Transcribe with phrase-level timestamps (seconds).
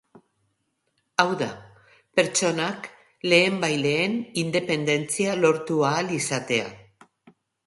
[1.23, 1.49] Hau da,
[2.19, 2.89] pertsonak
[3.33, 6.67] lehenbailehen independentzia lortu ahal izatea.